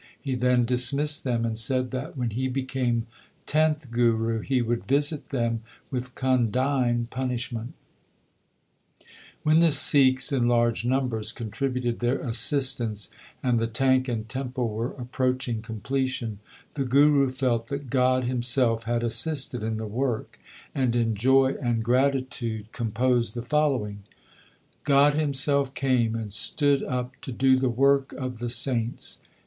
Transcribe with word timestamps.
He 0.19 0.33
then 0.33 0.65
dismissed 0.65 1.23
them, 1.23 1.45
and 1.45 1.55
said 1.55 1.91
that, 1.91 2.17
when 2.17 2.31
he 2.31 2.47
became 2.47 3.05
tenth 3.45 3.91
Guru, 3.91 4.39
he 4.39 4.59
would 4.59 4.87
visit 4.87 5.29
them 5.29 5.61
with 5.91 6.15
condign 6.15 7.05
punishment. 7.11 7.75
When 9.43 9.59
the 9.59 9.71
Sikhs 9.71 10.31
in 10.31 10.47
large 10.47 10.85
numbers 10.85 11.31
contributed 11.31 11.99
their 11.99 12.17
assistance, 12.17 13.11
and 13.43 13.59
the 13.59 13.67
tank 13.67 14.07
and 14.07 14.27
temple 14.27 14.69
were 14.69 14.93
approaching 14.93 15.61
completion, 15.61 16.39
the 16.73 16.83
Guru 16.83 17.29
felt 17.29 17.67
that 17.67 17.91
God 17.91 18.23
Himself 18.23 18.85
had 18.85 19.03
assisted 19.03 19.61
in 19.61 19.77
the 19.77 19.85
work, 19.85 20.39
and 20.73 20.95
in 20.95 21.13
joy 21.13 21.53
and 21.61 21.83
gratitude 21.83 22.71
composed 22.71 23.35
the 23.35 23.43
following: 23.43 23.99
God 24.83 25.13
Himself 25.13 25.75
came, 25.75 26.15
and 26.15 26.33
stood 26.33 26.81
up 26.81 27.11
to 27.21 27.31
do 27.31 27.59
the 27.59 27.69
work 27.69 28.13
of 28.13 28.39
the 28.39 28.49
saints. 28.49 29.19